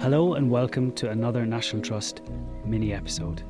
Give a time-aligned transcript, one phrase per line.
[0.00, 2.22] Hello and welcome to another National Trust
[2.64, 3.42] mini episode.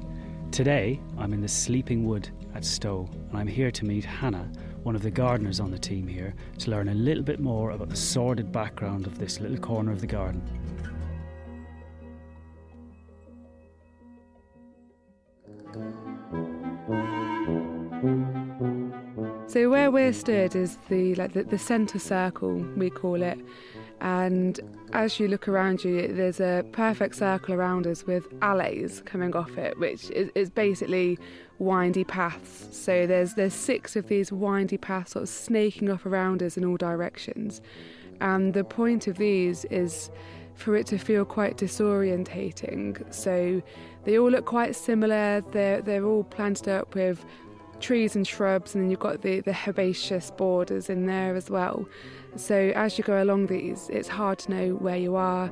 [0.51, 4.51] Today I'm in the Sleeping Wood at Stowe and I'm here to meet Hannah,
[4.83, 7.89] one of the gardeners on the team here, to learn a little bit more about
[7.89, 10.43] the sordid background of this little corner of the garden.
[19.47, 23.39] So where we're stood is the like the, the centre circle we call it,
[24.01, 24.59] and
[24.93, 29.57] as you look around you, there's a perfect circle around us with alleys coming off
[29.57, 31.19] it, which is, is basically
[31.59, 32.69] windy paths.
[32.77, 36.65] So there's there's six of these windy paths sort of snaking off around us in
[36.65, 37.61] all directions,
[38.21, 40.11] and the point of these is
[40.55, 43.13] for it to feel quite disorientating.
[43.15, 43.63] So
[44.05, 45.43] they all look quite similar.
[45.53, 47.25] They're they're all planted up with
[47.81, 51.87] trees and shrubs, and then you've got the, the herbaceous borders in there as well.
[52.37, 55.51] So as you go along these, it's hard to know where you are.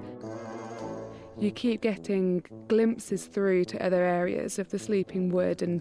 [1.39, 5.81] You keep getting glimpses through to other areas of the sleeping wood, and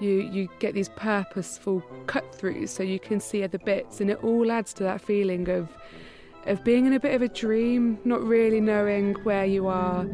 [0.00, 4.22] you, you get these purposeful cut throughs so you can see other bits, and it
[4.22, 5.68] all adds to that feeling of
[6.46, 10.06] of being in a bit of a dream, not really knowing where you are.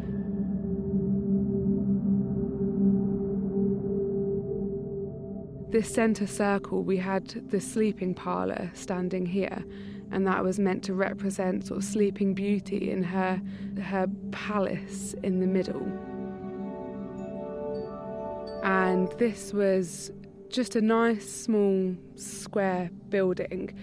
[5.72, 9.64] This centre circle, we had the sleeping parlour standing here,
[10.10, 13.40] and that was meant to represent sort of sleeping beauty in her
[13.82, 15.82] her palace in the middle.
[18.62, 20.12] And this was
[20.50, 23.74] just a nice small square building,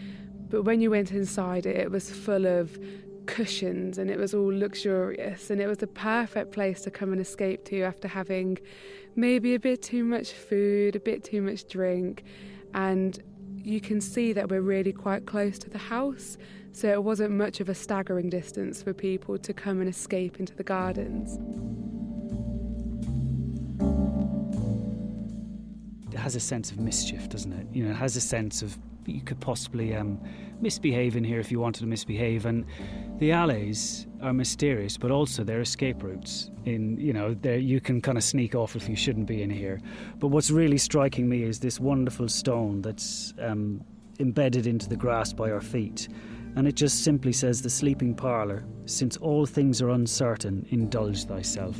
[0.49, 2.77] but when you went inside it, it was full of
[3.29, 7.21] cushions and it was all luxurious and it was the perfect place to come and
[7.21, 8.57] escape to after having
[9.15, 12.23] maybe a bit too much food, a bit too much drink,
[12.73, 13.21] and
[13.55, 16.37] you can see that we're really quite close to the house,
[16.71, 20.55] so it wasn't much of a staggering distance for people to come and escape into
[20.55, 21.37] the gardens.
[26.11, 27.67] It has a sense of mischief, doesn't it?
[27.71, 28.77] You know, it has a sense of
[29.09, 30.19] you could possibly um,
[30.61, 32.45] misbehave in here if you wanted to misbehave.
[32.45, 32.65] And
[33.17, 36.51] the alleys are mysterious, but also they're escape routes.
[36.65, 39.79] In you know, you can kind of sneak off if you shouldn't be in here.
[40.17, 43.83] But what's really striking me is this wonderful stone that's um,
[44.19, 46.09] embedded into the grass by our feet.
[46.55, 51.77] And it just simply says, The sleeping parlour, since all things are uncertain, indulge thyself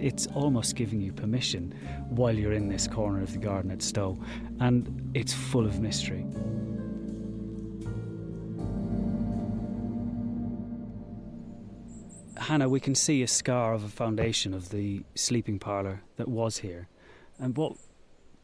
[0.00, 1.74] it's almost giving you permission
[2.08, 4.18] while you're in this corner of the garden at Stowe,
[4.60, 6.24] and it's full of mystery.
[12.36, 16.58] Hannah, we can see a scar of a foundation of the sleeping parlour that was
[16.58, 16.88] here.
[17.38, 17.76] And what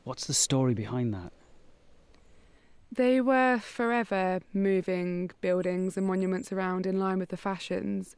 [0.02, 1.32] what's the story behind that?
[2.92, 8.14] They were forever moving buildings and monuments around in line with the fashions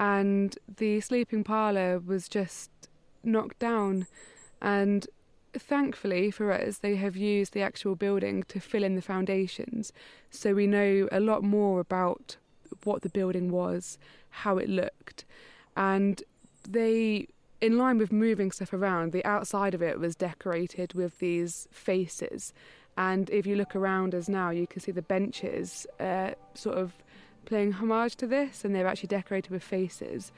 [0.00, 2.70] and the sleeping parlour was just
[3.22, 4.06] knocked down.
[4.62, 5.06] And
[5.52, 9.92] thankfully for us, they have used the actual building to fill in the foundations,
[10.30, 12.38] so we know a lot more about
[12.84, 13.98] what the building was,
[14.30, 15.24] how it looked,
[15.76, 16.22] and
[16.68, 17.28] they.
[17.60, 22.54] In line with moving stuff around, the outside of it was decorated with these faces.
[22.96, 26.94] And if you look around us now, you can see the benches uh, sort of
[27.44, 30.32] paying homage to this, and they're actually decorated with faces.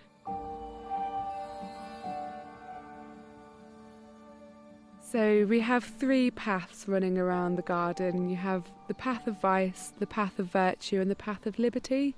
[5.13, 8.31] So we have three paths running around the garden.
[8.31, 12.17] You have the path of vice, the path of virtue, and the path of liberty.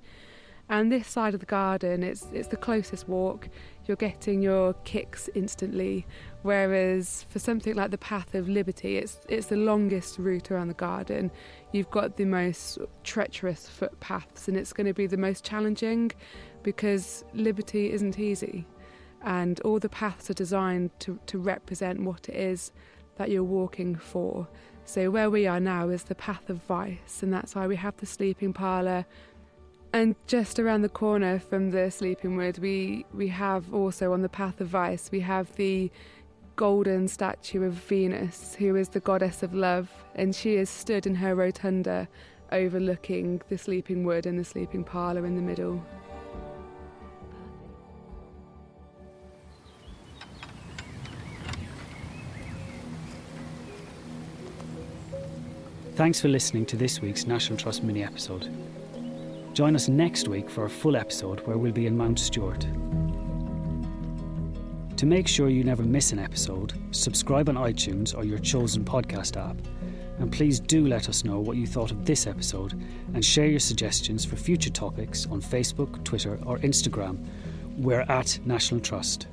[0.69, 3.49] And this side of the garden, it's it's the closest walk.
[3.85, 6.07] You're getting your kicks instantly.
[6.45, 10.75] Whereas for something like the path of liberty, it's it's the longest route around the
[10.75, 11.31] garden.
[11.71, 16.11] You've got the most treacherous footpaths, and it's going to be the most challenging
[16.61, 18.67] because liberty isn't easy,
[19.23, 22.71] and all the paths are designed to to represent what it is
[23.15, 24.47] that you're walking for.
[24.83, 27.97] So where we are now is the path of vice, and that's why we have
[27.97, 29.03] the sleeping parlour
[29.93, 34.27] and just around the corner from the sleeping wood, we, we have also on the
[34.27, 35.89] path of vice, we have the
[36.55, 41.15] golden statue of Venus, who is the goddess of love, and she is stood in
[41.15, 42.07] her rotunda
[42.51, 45.83] overlooking the sleeping wood and the sleeping parlour in the middle.
[55.95, 58.49] Thanks for listening to this week's National Trust mini episode.
[59.53, 62.67] Join us next week for a full episode where we'll be in Mount Stewart.
[64.97, 69.35] To make sure you never miss an episode, subscribe on iTunes or your chosen podcast
[69.35, 69.57] app.
[70.19, 72.81] And please do let us know what you thought of this episode
[73.13, 77.27] and share your suggestions for future topics on Facebook, Twitter, or Instagram.
[77.77, 79.27] We're at National Trust.